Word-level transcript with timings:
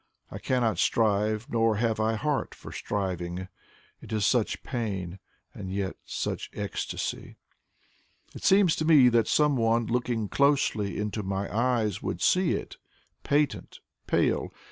I 0.31 0.39
cannot 0.39 0.79
strive 0.79 1.45
nor 1.47 1.75
have 1.75 1.99
I 1.99 2.15
heart 2.15 2.55
for 2.55 2.71
striving: 2.71 3.47
It 4.01 4.11
is 4.11 4.25
such 4.25 4.63
pain 4.63 5.19
and 5.53 5.71
yet 5.71 5.95
such 6.03 6.49
ecstasy. 6.53 7.35
It 8.33 8.43
seems 8.43 8.75
to 8.77 8.85
me 8.85 9.09
that 9.09 9.27
someone 9.27 9.85
looking 9.85 10.27
closely 10.27 10.97
Into 10.97 11.21
my 11.21 11.55
eyes 11.55 12.01
would 12.01 12.19
see 12.19 12.53
it, 12.53 12.77
patent, 13.21 13.79
pale. 14.07 14.51